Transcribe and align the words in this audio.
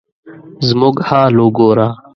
زموږ 0.67 0.95
حال 1.07 1.33
وګوره؟ 1.43 1.87